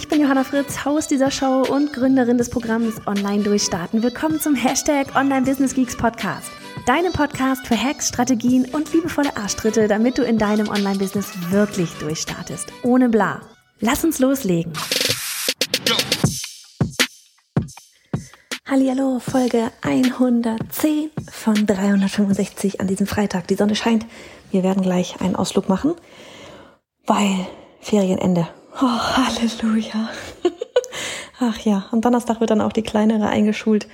[0.00, 4.02] Ich bin Johanna Fritz, Haus dieser Show und Gründerin des Programms Online Durchstarten.
[4.02, 6.50] Willkommen zum Hashtag Online Business Geeks Podcast.
[6.86, 12.72] Deinem Podcast für Hacks, Strategien und liebevolle Arschtritte, damit du in deinem Online-Business wirklich durchstartest.
[12.82, 13.42] Ohne bla.
[13.80, 14.72] Lass uns loslegen.
[18.66, 23.48] Hallihallo, Folge 110 von 365 an diesem Freitag.
[23.48, 24.06] Die Sonne scheint.
[24.50, 25.92] Wir werden gleich einen Ausflug machen,
[27.06, 27.46] weil
[27.82, 28.48] Ferienende.
[28.76, 30.10] Oh, Halleluja.
[31.40, 33.88] Ach ja, am Donnerstag wird dann auch die kleinere eingeschult.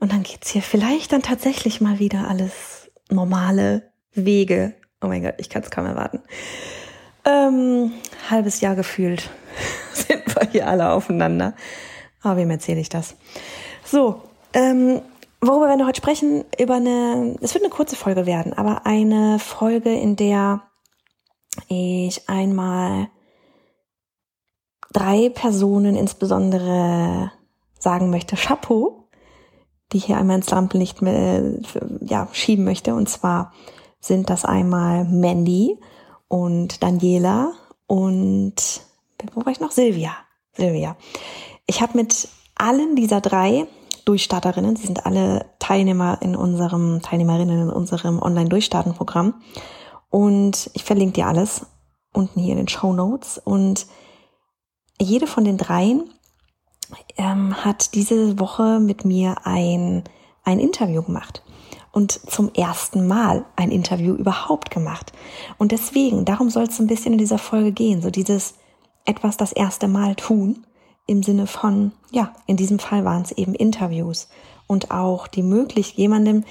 [0.00, 4.74] Und dann geht's hier vielleicht dann tatsächlich mal wieder alles normale Wege.
[5.02, 6.22] Oh mein Gott, ich kann es kaum erwarten.
[7.24, 7.92] Ähm,
[8.30, 9.30] halbes Jahr gefühlt
[9.92, 11.54] sind wir hier alle aufeinander.
[12.22, 13.16] Aber wem erzähle ich das?
[13.84, 14.22] So,
[14.54, 15.00] ähm,
[15.40, 16.44] worüber werden wir heute sprechen?
[16.58, 20.62] Über eine, es wird eine kurze Folge werden, aber eine Folge, in der
[21.68, 23.08] ich einmal
[24.92, 27.32] drei Personen insbesondere
[27.78, 29.08] sagen möchte, Chapeau,
[29.92, 32.94] die hier einmal ins Rampenlicht ja, schieben möchte.
[32.94, 33.52] Und zwar
[34.00, 35.78] sind das einmal Mandy
[36.28, 37.52] und Daniela
[37.86, 38.54] und
[39.34, 39.72] wo war ich noch?
[39.72, 40.12] Silvia.
[40.52, 40.96] Silvia.
[41.66, 43.66] Ich habe mit allen dieser drei
[44.04, 49.34] Durchstarterinnen, sie sind alle Teilnehmer in unserem, Teilnehmerinnen in unserem Online-Durchstarten-Programm.
[50.10, 51.66] Und ich verlinke dir alles
[52.14, 53.38] unten hier in den Show Notes.
[53.38, 53.86] Und
[55.00, 56.10] jede von den dreien
[57.16, 60.04] ähm, hat diese Woche mit mir ein,
[60.44, 61.42] ein Interview gemacht
[61.92, 65.12] und zum ersten Mal ein Interview überhaupt gemacht.
[65.58, 68.54] Und deswegen, darum soll es ein bisschen in dieser Folge gehen, so dieses
[69.04, 70.66] etwas das erste Mal tun
[71.06, 74.28] im Sinne von, ja, in diesem Fall waren es eben Interviews
[74.66, 76.44] und auch die Möglichkeit, jemandem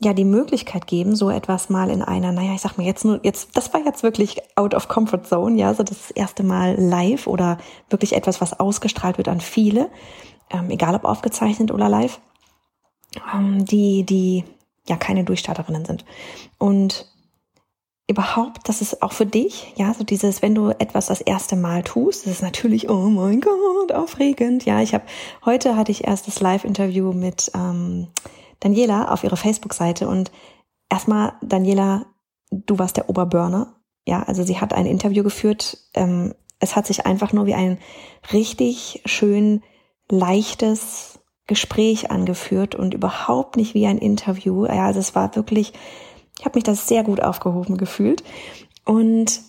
[0.00, 3.20] ja die Möglichkeit geben, so etwas mal in einer, naja, ich sag mal jetzt nur,
[3.22, 7.26] jetzt, das war jetzt wirklich out of comfort zone, ja, so das erste Mal live
[7.26, 7.58] oder
[7.90, 9.90] wirklich etwas, was ausgestrahlt wird an viele,
[10.50, 12.20] ähm, egal ob aufgezeichnet oder live,
[13.32, 14.44] ähm, die, die
[14.86, 16.04] ja keine Durchstarterinnen sind.
[16.58, 17.08] Und
[18.06, 21.84] überhaupt, das ist auch für dich, ja, so dieses, wenn du etwas das erste Mal
[21.84, 24.64] tust, das ist natürlich, oh mein Gott, aufregend.
[24.64, 25.04] Ja, ich habe,
[25.44, 28.08] heute hatte ich erst das Live-Interview mit, ähm,
[28.64, 30.32] Daniela auf ihre Facebook-Seite und
[30.88, 32.06] erstmal, Daniela,
[32.50, 33.76] du warst der Oberburner.
[34.06, 35.76] Ja, also sie hat ein Interview geführt.
[35.92, 37.78] Ähm, es hat sich einfach nur wie ein
[38.32, 39.62] richtig schön
[40.10, 44.64] leichtes Gespräch angeführt und überhaupt nicht wie ein Interview.
[44.64, 45.74] Ja, also es war wirklich,
[46.38, 48.24] ich habe mich das sehr gut aufgehoben gefühlt
[48.86, 49.42] und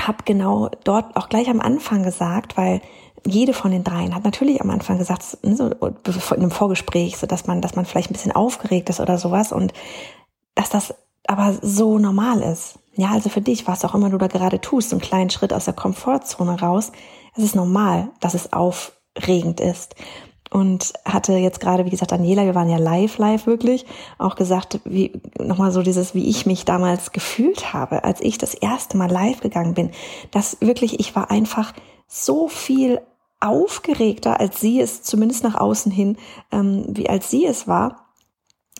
[0.00, 2.80] habe genau dort auch gleich am Anfang gesagt, weil
[3.26, 5.96] jede von den dreien hat natürlich am Anfang gesagt, ne, so in
[6.32, 9.72] einem Vorgespräch, so dass man, dass man vielleicht ein bisschen aufgeregt ist oder sowas und
[10.54, 10.94] dass das
[11.26, 12.78] aber so normal ist.
[12.94, 15.66] Ja, also für dich, was auch immer du da gerade tust, einen kleinen Schritt aus
[15.66, 16.92] der Komfortzone raus,
[17.36, 19.94] es ist normal, dass es aufregend ist.
[20.48, 23.84] Und hatte jetzt gerade, wie gesagt, Daniela, wir waren ja live, live wirklich,
[24.16, 28.54] auch gesagt, wie, nochmal so dieses, wie ich mich damals gefühlt habe, als ich das
[28.54, 29.90] erste Mal live gegangen bin.
[30.30, 31.74] Das wirklich, ich war einfach
[32.06, 33.00] so viel
[33.40, 36.16] aufgeregter, als sie es zumindest nach außen hin,
[36.52, 38.12] ähm, wie als sie es war.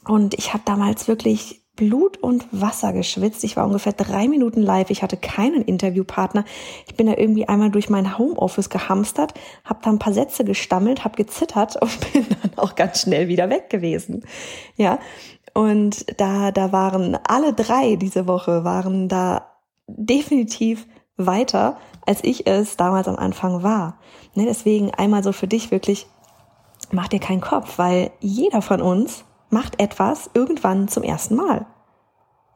[0.07, 3.45] Und ich habe damals wirklich Blut und Wasser geschwitzt.
[3.45, 4.91] Ich war ungefähr drei Minuten live.
[4.91, 6.45] Ich hatte keinen Interviewpartner.
[6.87, 9.35] Ich bin da irgendwie einmal durch mein Homeoffice gehamstert,
[9.65, 13.51] habe da ein paar Sätze gestammelt, habe gezittert und bin dann auch ganz schnell wieder
[13.51, 14.25] weg gewesen.
[14.77, 14.99] Ja,
[15.53, 19.53] und da da waren alle drei diese Woche waren da
[19.87, 23.99] definitiv weiter, als ich es damals am Anfang war.
[24.35, 26.07] Ne, deswegen einmal so für dich wirklich,
[26.91, 31.67] mach dir keinen Kopf, weil jeder von uns macht etwas irgendwann zum ersten Mal.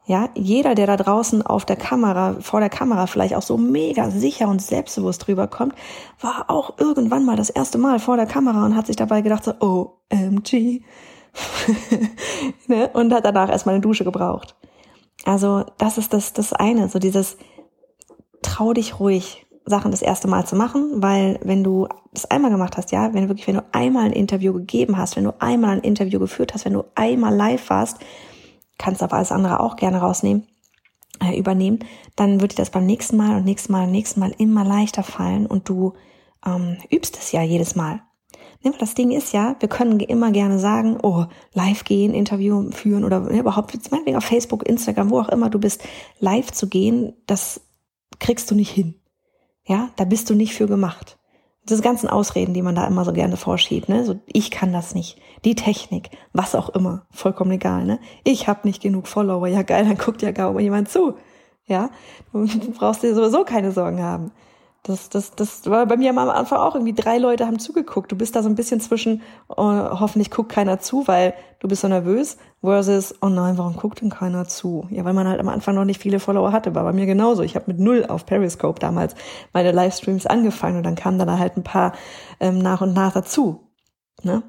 [0.05, 4.09] Ja, jeder, der da draußen auf der Kamera, vor der Kamera vielleicht auch so mega
[4.09, 5.75] sicher und selbstbewusst drüber kommt,
[6.19, 9.43] war auch irgendwann mal das erste Mal vor der Kamera und hat sich dabei gedacht
[9.43, 10.81] so, OMG.
[12.67, 12.89] ne?
[12.93, 14.55] Und hat danach erstmal eine Dusche gebraucht.
[15.23, 17.37] Also, das ist das, das eine, so dieses,
[18.61, 22.77] trau dich ruhig, Sachen das erste Mal zu machen, weil wenn du das einmal gemacht
[22.77, 25.77] hast, ja, wenn du wirklich, wenn du einmal ein Interview gegeben hast, wenn du einmal
[25.77, 27.97] ein Interview geführt hast, wenn du einmal live warst,
[28.77, 30.47] kannst du aber alles andere auch gerne rausnehmen,
[31.23, 31.79] äh, übernehmen,
[32.15, 35.01] dann wird dir das beim nächsten Mal und nächsten Mal und nächsten Mal immer leichter
[35.01, 35.93] fallen und du
[36.45, 38.01] ähm, übst es ja jedes Mal.
[38.79, 43.27] Das Ding ist ja, wir können immer gerne sagen, oh, live gehen, Interview führen oder
[43.27, 45.83] überhaupt, meinetwegen auf Facebook, Instagram, wo auch immer du bist,
[46.19, 47.61] live zu gehen, das
[48.21, 48.95] kriegst du nicht hin.
[49.65, 51.17] Ja, da bist du nicht für gemacht.
[51.69, 54.05] Diese ganzen Ausreden, die man da immer so gerne vorschiebt, ne?
[54.05, 55.19] So, ich kann das nicht.
[55.43, 57.99] Die Technik, was auch immer, vollkommen egal, ne?
[58.23, 61.17] Ich habe nicht genug Follower, ja geil, dann guckt ja kaum jemand zu.
[61.65, 61.91] Ja,
[62.33, 64.31] du brauchst dir sowieso keine Sorgen haben.
[64.83, 68.11] Das, das, das war bei mir am Anfang auch irgendwie drei Leute haben zugeguckt.
[68.11, 69.55] Du bist da so ein bisschen zwischen, oh,
[69.99, 74.09] hoffentlich guckt keiner zu, weil du bist so nervös, versus, oh nein, warum guckt denn
[74.09, 74.87] keiner zu?
[74.89, 77.43] Ja, weil man halt am Anfang noch nicht viele Follower hatte, war bei mir genauso.
[77.43, 79.13] Ich habe mit null auf Periscope damals
[79.53, 81.93] meine Livestreams angefangen und dann kamen dann halt ein paar
[82.39, 83.67] ähm, nach und nach dazu.
[84.23, 84.41] Ne?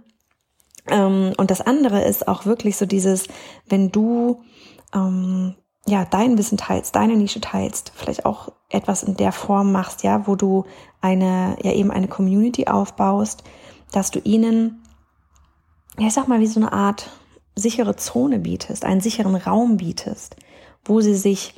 [0.89, 3.29] Ähm, und das andere ist auch wirklich so dieses,
[3.69, 4.43] wenn du
[4.95, 5.57] ähm,
[5.87, 10.27] ja, dein Wissen teilst, deine Nische teilst, vielleicht auch etwas in der Form machst, ja,
[10.27, 10.65] wo du
[11.01, 13.45] eine, ja eben eine Community aufbaust,
[13.93, 14.83] dass du ihnen,
[15.99, 17.11] ja, ich sag mal, wie so eine Art
[17.55, 20.37] sichere Zone bietest, einen sicheren Raum bietest,
[20.85, 21.55] wo sie sich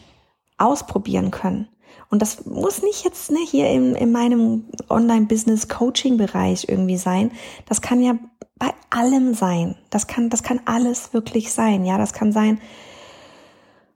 [0.59, 1.69] ausprobieren können.
[2.11, 7.33] Und das muss nicht jetzt ne, hier in, in meinem Online-Business-Coaching-Bereich irgendwie sein.
[7.67, 8.15] Das kann ja
[8.57, 9.77] bei allem sein.
[9.91, 11.85] Das kann, das kann alles wirklich sein.
[11.85, 12.61] Ja, das kann sein,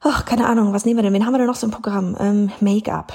[0.00, 1.12] ach, keine Ahnung, was nehmen wir denn?
[1.12, 2.17] Wen haben wir denn noch so im Programm?
[2.19, 3.12] Ähm, Make-up.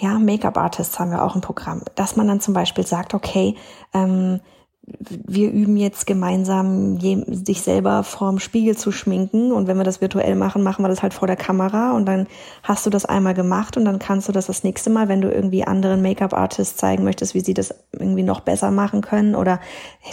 [0.00, 1.82] Ja, Make-up-Artists haben wir auch im Programm.
[1.94, 3.56] Dass man dann zum Beispiel sagt, okay,
[3.94, 4.40] ähm,
[4.84, 9.52] wir üben jetzt gemeinsam, sich selber vorm Spiegel zu schminken.
[9.52, 11.92] Und wenn wir das virtuell machen, machen wir das halt vor der Kamera.
[11.92, 12.26] Und dann
[12.64, 15.30] hast du das einmal gemacht und dann kannst du das das nächste Mal, wenn du
[15.30, 19.60] irgendwie anderen Make-up-Artists zeigen möchtest, wie sie das irgendwie noch besser machen können oder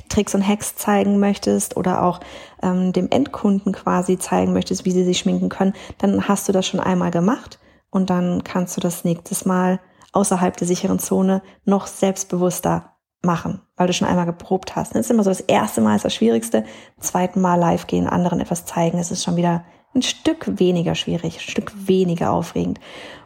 [0.08, 2.20] Tricks und Hacks zeigen möchtest oder auch
[2.62, 6.68] ähm, dem Endkunden quasi zeigen möchtest, wie sie sich schminken können, dann hast du das
[6.68, 9.80] schon einmal gemacht und dann kannst du das nächstes Mal
[10.12, 14.96] außerhalb der sicheren Zone noch selbstbewusster machen, weil du schon einmal geprobt hast.
[14.96, 16.64] Das ist immer so, das erste Mal ist das Schwierigste,
[17.00, 21.36] zweiten Mal live gehen, anderen etwas zeigen, es ist schon wieder ein Stück weniger schwierig,
[21.38, 22.80] ein Stück weniger aufregend.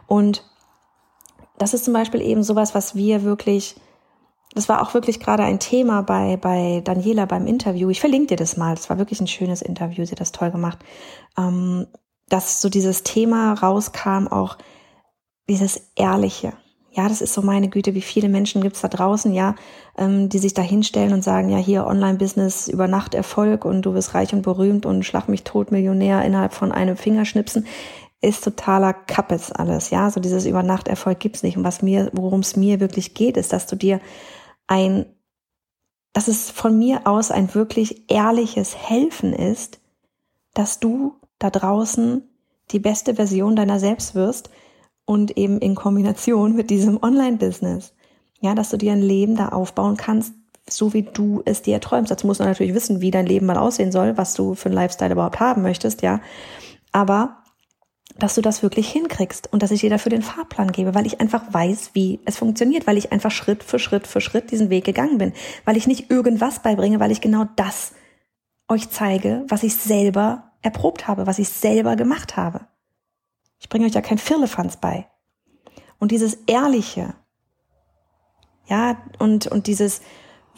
[0.06, 0.44] Und
[1.58, 3.76] das ist zum Beispiel eben sowas, was wir wirklich,
[4.54, 7.90] das war auch wirklich gerade ein Thema bei, bei Daniela beim Interview.
[7.90, 8.74] Ich verlinke dir das mal.
[8.74, 10.04] Das war wirklich ein schönes Interview.
[10.04, 10.78] Sie hat das toll gemacht.
[11.38, 11.86] Ähm,
[12.28, 14.56] dass so dieses Thema rauskam, auch
[15.48, 16.54] dieses Ehrliche
[16.94, 19.56] ja, das ist so meine Güte, wie viele Menschen gibt's da draußen, ja,
[19.98, 23.94] ähm, die sich da hinstellen und sagen, ja, hier Online-Business über Nacht Erfolg und du
[23.94, 27.66] wirst reich und berühmt und schlag mich tot Millionär innerhalb von einem Fingerschnipsen,
[28.20, 31.56] ist totaler Kappes alles, ja, so dieses über Nacht Erfolg gibt's nicht.
[31.56, 34.00] Und was mir, worum es mir wirklich geht, ist, dass du dir
[34.68, 35.06] ein,
[36.12, 39.80] dass es von mir aus ein wirklich ehrliches Helfen ist,
[40.54, 42.22] dass du da draußen
[42.70, 44.48] die beste Version deiner selbst wirst,
[45.06, 47.94] und eben in Kombination mit diesem Online-Business.
[48.40, 50.34] Ja, dass du dir ein Leben da aufbauen kannst,
[50.68, 52.10] so wie du es dir träumst.
[52.10, 54.74] Dazu musst du natürlich wissen, wie dein Leben mal aussehen soll, was du für einen
[54.74, 56.20] Lifestyle überhaupt haben möchtest, ja.
[56.92, 57.38] Aber
[58.18, 61.20] dass du das wirklich hinkriegst und dass ich dir dafür den Fahrplan gebe, weil ich
[61.20, 64.84] einfach weiß, wie es funktioniert, weil ich einfach Schritt für Schritt für Schritt diesen Weg
[64.84, 65.32] gegangen bin,
[65.64, 67.92] weil ich nicht irgendwas beibringe, weil ich genau das
[68.68, 72.66] euch zeige, was ich selber erprobt habe, was ich selber gemacht habe.
[73.64, 75.08] Ich bringe euch ja kein Firlefanz bei.
[75.98, 77.14] Und dieses Ehrliche,
[78.66, 80.02] ja, und, und dieses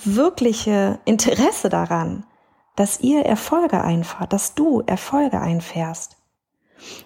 [0.05, 2.27] wirkliche Interesse daran,
[2.75, 6.17] dass ihr Erfolge einfahrt, dass du Erfolge einfährst.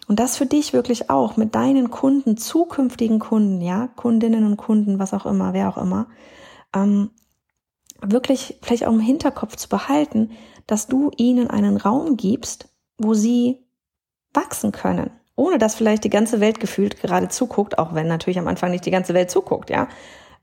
[0.09, 4.99] Und das für dich wirklich auch mit deinen Kunden, zukünftigen Kunden, ja, Kundinnen und Kunden,
[4.99, 6.09] was auch immer, wer auch immer,
[6.75, 7.11] ähm,
[8.01, 10.31] wirklich vielleicht auch im Hinterkopf zu behalten,
[10.67, 13.67] dass du ihnen einen Raum gibst, wo sie
[14.33, 18.47] wachsen können, ohne dass vielleicht die ganze Welt gefühlt gerade zuguckt, auch wenn natürlich am
[18.47, 19.89] Anfang nicht die ganze Welt zuguckt, ja.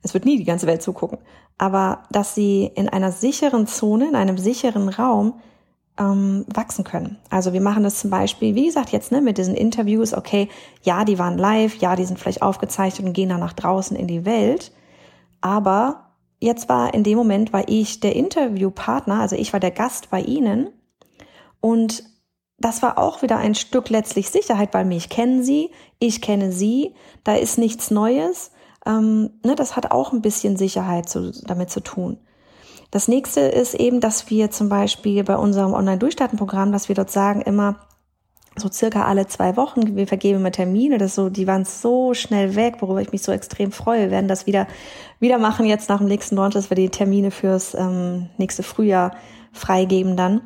[0.01, 1.19] Es wird nie die ganze Welt zugucken.
[1.57, 5.39] Aber dass sie in einer sicheren Zone, in einem sicheren Raum
[5.99, 7.17] ähm, wachsen können.
[7.29, 10.49] Also wir machen das zum Beispiel, wie gesagt, jetzt ne, mit diesen Interviews, okay,
[10.83, 14.07] ja, die waren live, ja, die sind vielleicht aufgezeichnet und gehen dann nach draußen in
[14.07, 14.71] die Welt.
[15.41, 20.09] Aber jetzt war in dem Moment, war ich der Interviewpartner, also ich war der Gast
[20.09, 20.69] bei Ihnen
[21.59, 22.03] und
[22.59, 26.95] das war auch wieder ein Stück letztlich Sicherheit, weil mich kennen sie, ich kenne sie,
[27.23, 28.51] da ist nichts Neues.
[28.85, 32.17] Ähm, ne, das hat auch ein bisschen Sicherheit zu, damit zu tun.
[32.89, 37.41] Das nächste ist eben, dass wir zum Beispiel bei unserem Online-Durchstarten-Programm, dass wir dort sagen
[37.41, 37.87] immer,
[38.55, 42.55] so circa alle zwei Wochen, wir vergeben immer Termine, das so, die waren so schnell
[42.55, 44.03] weg, worüber ich mich so extrem freue.
[44.03, 44.65] Wir werden das wieder,
[45.19, 49.15] wieder machen jetzt nach dem nächsten Launch, dass wir die Termine fürs ähm, nächste Frühjahr
[49.51, 50.41] freigeben dann.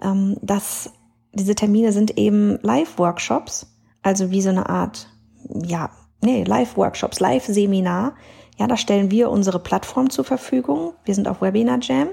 [0.00, 0.92] Ähm, dass
[1.36, 3.66] diese Termine sind eben Live-Workshops,
[4.02, 5.08] also wie so eine Art,
[5.48, 5.90] ja,
[6.22, 8.14] nee, Live-Workshops, Live-Seminar.
[8.58, 10.94] Ja, da stellen wir unsere Plattform zur Verfügung.
[11.04, 12.08] Wir sind auf Webinar Jam.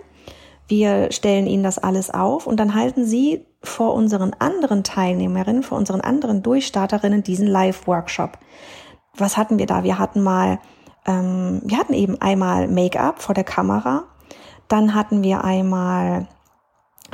[0.68, 5.78] Wir stellen ihnen das alles auf und dann halten sie vor unseren anderen Teilnehmerinnen, vor
[5.78, 8.38] unseren anderen Durchstarterinnen diesen Live-Workshop.
[9.16, 9.84] Was hatten wir da?
[9.84, 10.60] Wir hatten mal,
[11.06, 14.04] ähm, wir hatten eben einmal Make-up vor der Kamera,
[14.68, 16.28] dann hatten wir einmal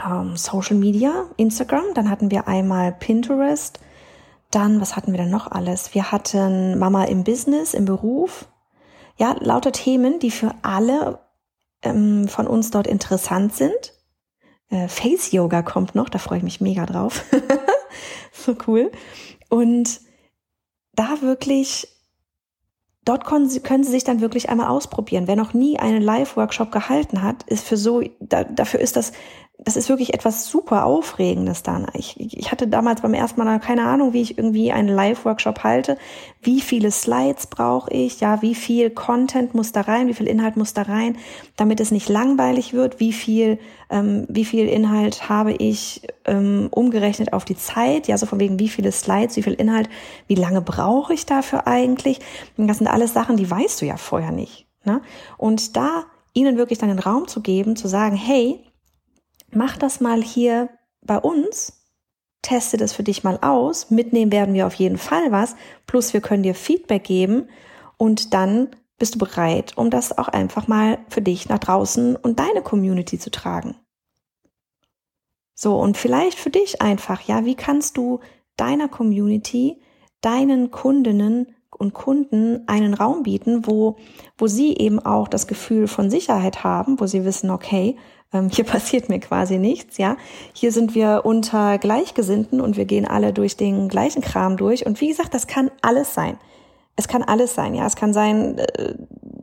[0.05, 3.79] ähm, Social Media, Instagram, dann hatten wir einmal Pinterest,
[4.51, 5.93] dann, was hatten wir denn noch alles?
[5.93, 8.47] Wir hatten Mama im Business, im Beruf.
[9.17, 11.19] Ja, lauter Themen, die für alle
[11.83, 13.93] ähm, von uns dort interessant sind.
[14.69, 17.23] Äh, Face Yoga kommt noch, da freue ich mich mega drauf.
[18.33, 18.91] so cool.
[19.49, 20.01] Und
[20.93, 21.87] da wirklich,
[23.05, 25.27] dort können Sie, können Sie sich dann wirklich einmal ausprobieren.
[25.27, 29.11] Wer noch nie einen Live-Workshop gehalten hat, ist für so, da, dafür ist das
[29.61, 31.85] das ist wirklich etwas super Aufregendes dann.
[31.93, 35.97] Ich, ich hatte damals beim ersten Mal keine Ahnung, wie ich irgendwie einen Live-Workshop halte.
[36.41, 38.21] Wie viele Slides brauche ich?
[38.21, 40.07] Ja, wie viel Content muss da rein?
[40.07, 41.17] Wie viel Inhalt muss da rein,
[41.57, 43.01] damit es nicht langweilig wird?
[43.01, 48.07] Wie viel, ähm, wie viel Inhalt habe ich ähm, umgerechnet auf die Zeit?
[48.07, 49.89] Ja, so von wegen, wie viele Slides, wie viel Inhalt,
[50.27, 52.21] wie lange brauche ich dafür eigentlich?
[52.55, 54.67] Das sind alles Sachen, die weißt du ja vorher nicht.
[54.85, 55.01] Ne?
[55.37, 58.63] Und da ihnen wirklich dann den Raum zu geben, zu sagen, hey,
[59.51, 60.69] mach das mal hier
[61.01, 61.79] bei uns,
[62.41, 66.21] teste das für dich mal aus, mitnehmen werden wir auf jeden Fall was, plus wir
[66.21, 67.49] können dir Feedback geben.
[67.97, 72.39] Und dann bist du bereit, um das auch einfach mal für dich nach draußen und
[72.39, 73.75] deine Community zu tragen.
[75.55, 78.19] So, und vielleicht für dich einfach, ja, wie kannst du
[78.55, 79.81] deiner Community,
[80.21, 83.97] deinen Kundinnen und Kunden einen Raum bieten, wo,
[84.37, 87.97] wo sie eben auch das Gefühl von Sicherheit haben, wo sie wissen, okay,
[88.33, 90.17] ähm, hier passiert mir quasi nichts, ja.
[90.53, 94.85] Hier sind wir unter Gleichgesinnten und wir gehen alle durch den gleichen Kram durch.
[94.85, 96.37] Und wie gesagt, das kann alles sein.
[96.95, 97.85] Es kann alles sein, ja.
[97.85, 98.95] Es kann sein, äh,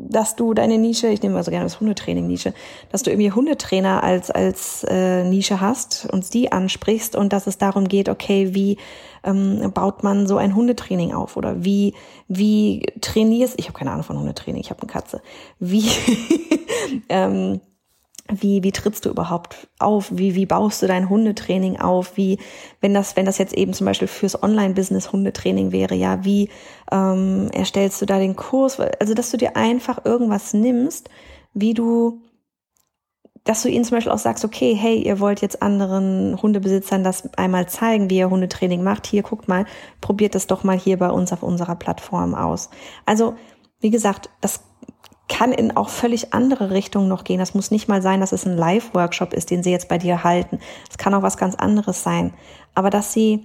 [0.09, 2.55] dass du deine Nische, ich nehme mal so gerne das Hundetraining-Nische,
[2.93, 7.59] dass du irgendwie Hundetrainer als, als äh, Nische hast und die ansprichst und dass es
[7.59, 8.77] darum geht, okay, wie
[9.25, 11.95] ähm, baut man so ein Hundetraining auf oder wie,
[12.29, 15.21] wie trainierst, ich habe keine Ahnung von Hundetraining, ich habe eine Katze,
[15.59, 15.89] wie,
[17.09, 17.61] ähm,
[18.33, 20.09] wie, wie trittst du überhaupt auf?
[20.11, 22.17] Wie, wie baust du dein Hundetraining auf?
[22.17, 22.39] Wie,
[22.81, 26.51] wenn das, wenn das jetzt eben zum Beispiel fürs Online-Business Hundetraining wäre, ja, wie
[26.91, 28.81] ähm, erstellst du da den Kurs?
[28.81, 31.09] Also, dass du dir einfach irgendwas nimmst,
[31.55, 32.21] wie du,
[33.45, 37.33] dass du ihnen zum Beispiel auch sagst, okay, hey, ihr wollt jetzt anderen Hundebesitzern das
[37.35, 39.07] einmal zeigen, wie ihr Hundetraining macht.
[39.07, 39.67] Hier, guckt mal,
[40.01, 42.71] probiert das doch mal hier bei uns auf unserer Plattform aus.
[43.05, 43.35] Also,
[43.81, 44.61] wie gesagt, das
[45.29, 47.39] kann in auch völlig andere Richtungen noch gehen.
[47.39, 50.23] Das muss nicht mal sein, dass es ein Live-Workshop ist, den sie jetzt bei dir
[50.23, 50.61] halten.
[50.89, 52.33] Es kann auch was ganz anderes sein.
[52.75, 53.45] Aber dass sie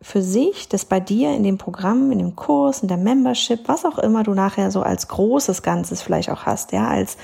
[0.00, 3.84] für sich, das bei dir in dem Programm, in dem Kurs, in der Membership, was
[3.84, 7.16] auch immer du nachher so als großes Ganzes vielleicht auch hast, ja, als,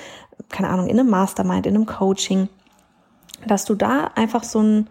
[0.48, 2.48] keine Ahnung, in einem Mastermind, in einem Coaching,
[3.46, 4.90] dass du da einfach so ein,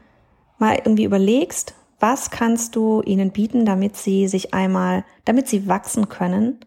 [0.57, 6.09] mal irgendwie überlegst, was kannst du ihnen bieten, damit sie sich einmal, damit sie wachsen
[6.09, 6.59] können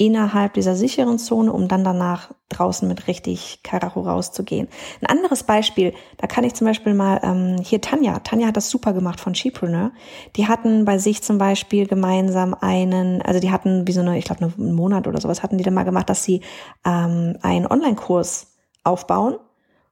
[0.00, 4.66] innerhalb dieser sicheren Zone, um dann danach draußen mit richtig Karacho rauszugehen.
[5.02, 8.70] Ein anderes Beispiel, da kann ich zum Beispiel mal, ähm, hier Tanja, Tanja hat das
[8.70, 9.92] super gemacht von Shepreneur.
[10.36, 14.24] Die hatten bei sich zum Beispiel gemeinsam einen, also die hatten wie so eine, ich
[14.24, 16.40] glaube einen Monat oder sowas hatten die dann mal gemacht, dass sie
[16.86, 19.36] ähm, einen Online-Kurs aufbauen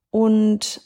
[0.09, 0.81] und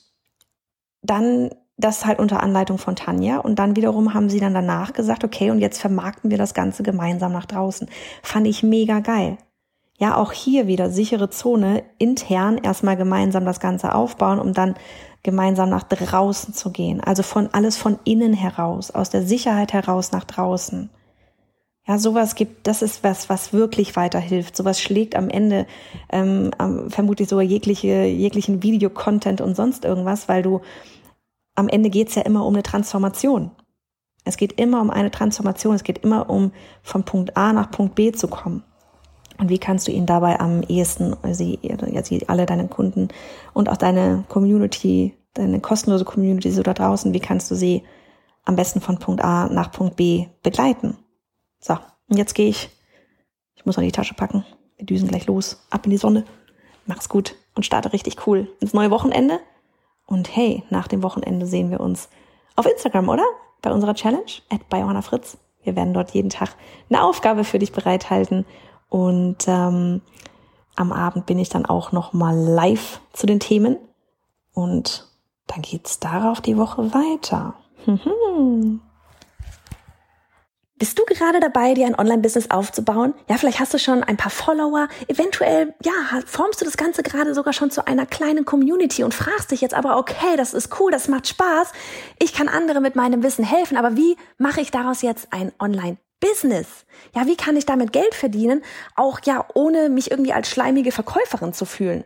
[1.03, 3.39] dann das halt unter Anleitung von Tanja.
[3.39, 6.83] Und dann wiederum haben sie dann danach gesagt, okay, und jetzt vermarkten wir das Ganze
[6.83, 7.89] gemeinsam nach draußen.
[8.23, 9.39] Fand ich mega geil.
[9.99, 14.75] Ja, auch hier wieder sichere Zone, intern erstmal gemeinsam das Ganze aufbauen, um dann
[15.23, 17.01] gemeinsam nach draußen zu gehen.
[17.01, 20.91] Also von alles von innen heraus, aus der Sicherheit heraus nach draußen.
[21.87, 24.57] Ja, sowas gibt, das ist was, was wirklich weiterhilft.
[24.57, 25.67] Sowas schlägt am Ende
[26.11, 26.53] ähm,
[26.89, 30.61] vermutlich sogar jegliche, jeglichen Videocontent und sonst irgendwas, weil du
[31.55, 33.51] am Ende geht es ja immer um eine Transformation.
[34.25, 35.75] Es geht immer um eine Transformation.
[35.75, 38.63] Es geht immer um von Punkt A nach Punkt B zu kommen.
[39.39, 43.09] Und wie kannst du ihnen dabei am ehesten, sie, ja, sie alle deine Kunden
[43.55, 47.83] und auch deine Community, deine kostenlose Community so da draußen, wie kannst du sie
[48.45, 50.97] am besten von Punkt A nach Punkt B begleiten?
[51.59, 51.77] So,
[52.09, 52.71] und jetzt gehe ich,
[53.57, 54.45] ich muss noch die Tasche packen.
[54.77, 56.25] Wir düsen gleich los, ab in die Sonne.
[56.87, 59.41] Mach's gut und starte richtig cool ins neue Wochenende.
[60.07, 62.09] Und hey, nach dem Wochenende sehen wir uns
[62.57, 63.25] auf Instagram, oder?
[63.63, 65.39] Bei unserer Challenge at bei Fritz.
[65.63, 66.57] Wir werden dort jeden Tag
[66.91, 68.45] eine Aufgabe für dich bereithalten.
[68.89, 70.03] Und ähm,
[70.77, 73.77] am Abend bin ich dann auch noch mal live zu den Themen.
[74.53, 75.09] Und
[75.47, 77.55] dann geht's darauf die Woche weiter.
[80.83, 83.15] Bist du gerade dabei, dir ein Online-Business aufzubauen?
[83.29, 84.89] Ja, vielleicht hast du schon ein paar Follower.
[85.07, 85.93] Eventuell, ja,
[86.27, 89.75] formst du das Ganze gerade sogar schon zu einer kleinen Community und fragst dich jetzt
[89.75, 91.71] aber, okay, das ist cool, das macht Spaß.
[92.19, 96.67] Ich kann andere mit meinem Wissen helfen, aber wie mache ich daraus jetzt ein Online-Business?
[97.15, 98.65] Ja, wie kann ich damit Geld verdienen?
[98.97, 102.03] Auch ja, ohne mich irgendwie als schleimige Verkäuferin zu fühlen.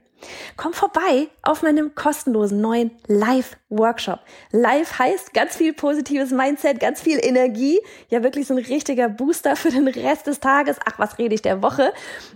[0.57, 4.21] Komm vorbei auf meinem kostenlosen neuen Live-Workshop.
[4.53, 7.81] Live heißt ganz viel positives Mindset, ganz viel Energie.
[8.09, 10.77] Ja, wirklich so ein richtiger Booster für den Rest des Tages.
[10.85, 11.93] Ach, was rede ich der Woche?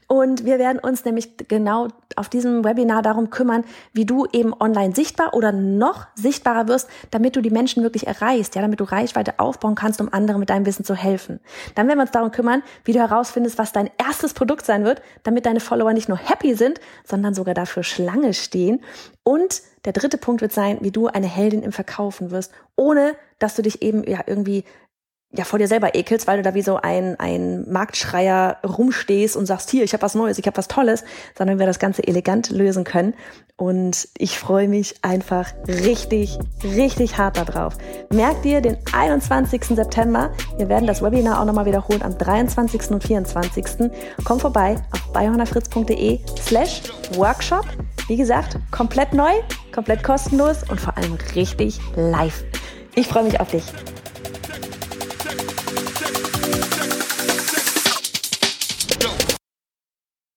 [0.06, 4.94] Und wir werden uns nämlich genau auf diesem Webinar darum kümmern, wie du eben online
[4.94, 9.38] sichtbar oder noch sichtbarer wirst, damit du die Menschen wirklich erreichst, ja, damit du Reichweite
[9.38, 11.40] aufbauen kannst, um anderen mit deinem Wissen zu helfen.
[11.74, 15.02] Dann werden wir uns darum kümmern, wie du herausfindest, was dein erstes Produkt sein wird,
[15.22, 18.82] damit deine Follower nicht nur happy sind, sondern sogar dafür für Schlange stehen.
[19.22, 23.54] Und der dritte Punkt wird sein, wie du eine Heldin im Verkaufen wirst, ohne dass
[23.54, 24.64] du dich eben ja irgendwie
[25.32, 29.46] ja vor dir selber ekelst, weil du da wie so ein, ein Marktschreier rumstehst und
[29.46, 31.04] sagst, hier, ich habe was Neues, ich habe was Tolles,
[31.38, 33.14] sondern wir das Ganze elegant lösen können.
[33.56, 37.76] Und ich freue mich einfach richtig, richtig hart darauf.
[38.12, 39.64] Merk dir den 21.
[39.64, 40.32] September.
[40.56, 42.90] Wir werden das Webinar auch nochmal wiederholen am 23.
[42.90, 43.90] und 24.
[44.24, 46.82] Komm vorbei auf bayhornerfritz.de slash
[47.14, 47.66] Workshop.
[48.08, 49.30] Wie gesagt, komplett neu,
[49.72, 52.42] komplett kostenlos und vor allem richtig live.
[52.96, 53.62] Ich freue mich auf dich.